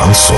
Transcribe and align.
Шансон. 0.00 0.36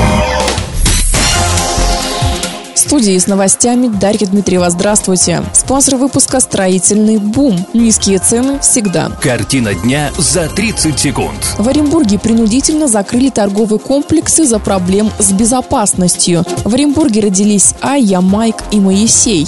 В 2.74 2.78
студии 2.78 3.16
с 3.16 3.28
новостями 3.28 3.86
Дарья 3.86 4.26
Дмитриева. 4.26 4.68
Здравствуйте. 4.70 5.42
Спонсор 5.52 5.96
выпуска 5.96 6.40
«Строительный 6.40 7.18
бум». 7.18 7.64
Низкие 7.72 8.18
цены 8.18 8.58
всегда. 8.58 9.10
Картина 9.20 9.72
дня 9.74 10.10
за 10.18 10.48
30 10.48 10.98
секунд. 10.98 11.54
В 11.58 11.68
Оренбурге 11.68 12.18
принудительно 12.18 12.88
закрыли 12.88 13.28
торговые 13.28 13.78
комплексы 13.78 14.44
за 14.44 14.58
проблем 14.58 15.10
с 15.18 15.30
безопасностью. 15.32 16.44
В 16.64 16.74
Оренбурге 16.74 17.20
родились 17.20 17.74
Айя, 17.82 18.20
Майк 18.20 18.56
и 18.72 18.80
Моисей. 18.80 19.46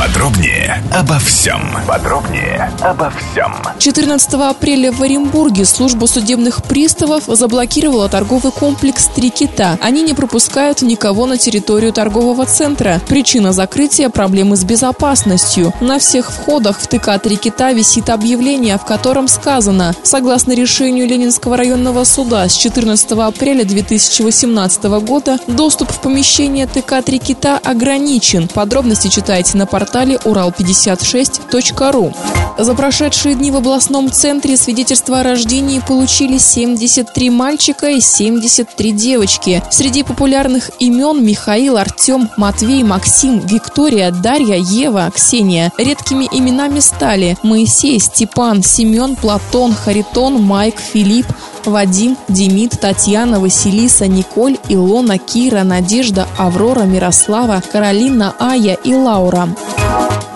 Подробнее 0.00 0.82
обо 0.94 1.18
всем. 1.18 1.60
Подробнее 1.86 2.72
обо 2.80 3.10
всем. 3.10 3.54
14 3.78 4.32
апреля 4.32 4.92
в 4.92 5.02
Оренбурге 5.02 5.66
служба 5.66 6.06
судебных 6.06 6.62
приставов 6.64 7.24
заблокировала 7.26 8.08
торговый 8.08 8.50
комплекс 8.50 9.10
«Три 9.14 9.28
кита». 9.28 9.78
Они 9.82 10.00
не 10.00 10.14
пропускают 10.14 10.80
никого 10.80 11.26
на 11.26 11.36
территорию 11.36 11.92
торгового 11.92 12.46
центра. 12.46 12.98
Причина 13.08 13.52
закрытия– 13.52 14.08
проблемы 14.10 14.56
с 14.56 14.64
безопасностью. 14.64 15.74
На 15.82 15.98
всех 15.98 16.32
входах 16.32 16.78
в 16.80 16.86
ТК 16.86 17.18
«Три 17.18 17.36
кита» 17.36 17.72
висит 17.72 18.08
объявление, 18.08 18.78
в 18.78 18.86
котором 18.86 19.28
сказано 19.28 19.94
«Согласно 20.02 20.52
решению 20.52 21.06
Ленинского 21.06 21.58
районного 21.58 22.04
суда 22.04 22.48
с 22.48 22.54
14 22.54 23.12
апреля 23.12 23.66
2018 23.66 24.82
года 25.04 25.38
доступ 25.46 25.90
в 25.90 26.00
помещение 26.00 26.66
ТК 26.66 27.02
«Три 27.02 27.18
кита» 27.18 27.58
ограничен». 27.62 28.48
Подробности 28.48 29.08
читайте 29.08 29.58
на 29.58 29.66
портале 29.66 29.89
урал56.ру. 29.94 32.12
За 32.58 32.74
прошедшие 32.74 33.34
дни 33.34 33.50
в 33.50 33.56
областном 33.56 34.10
центре 34.10 34.56
свидетельства 34.56 35.20
о 35.20 35.22
рождении 35.22 35.80
получили 35.80 36.36
73 36.36 37.30
мальчика 37.30 37.88
и 37.88 38.00
73 38.00 38.92
девочки. 38.92 39.62
Среди 39.70 40.02
популярных 40.02 40.70
имен 40.78 41.24
Михаил, 41.24 41.78
Артем, 41.78 42.28
Матвей, 42.36 42.82
Максим, 42.82 43.38
Виктория, 43.38 44.10
Дарья, 44.10 44.56
Ева, 44.56 45.10
Ксения. 45.14 45.72
Редкими 45.78 46.28
именами 46.30 46.80
стали 46.80 47.38
Моисей, 47.42 47.98
Степан, 47.98 48.62
Семен, 48.62 49.16
Платон, 49.16 49.72
Харитон, 49.72 50.42
Майк, 50.42 50.78
Филипп, 50.78 51.26
Вадим, 51.64 52.16
Демид, 52.28 52.78
Татьяна, 52.80 53.40
Василиса, 53.40 54.06
Николь, 54.06 54.58
Илона, 54.68 55.18
Кира, 55.18 55.62
Надежда, 55.62 56.28
Аврора, 56.36 56.82
Мирослава, 56.82 57.62
Каролина, 57.72 58.34
Ая 58.38 58.76
и 58.84 58.94
Лаура. 58.94 59.48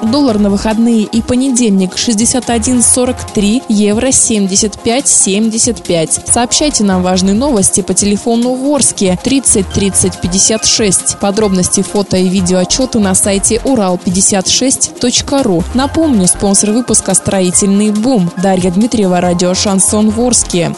Доллар 0.02 0.38
на 0.38 0.50
выходные 0.50 1.02
и 1.02 1.22
понедельник 1.22 1.94
61.43, 1.94 3.62
евро 3.68 4.08
75.75. 4.08 6.30
Сообщайте 6.30 6.84
нам 6.84 7.02
важные 7.02 7.34
новости 7.34 7.80
по 7.80 7.94
телефону 7.94 8.54
Ворске 8.54 9.18
30 9.22 9.68
30 9.68 10.20
56. 10.20 11.18
Подробности 11.18 11.82
фото 11.82 12.16
и 12.16 12.28
видеоотчеты 12.28 12.98
на 12.98 13.14
сайте 13.14 13.60
урал56.ру. 13.64 15.64
Напомню, 15.74 16.28
спонсор 16.28 16.70
выпуска 16.70 17.14
«Строительный 17.14 17.90
бум». 17.90 18.30
Дарья 18.36 18.70
Дмитриева, 18.70 19.20
радио 19.20 19.54
«Шансон 19.54 20.10
Ворске». 20.10 20.74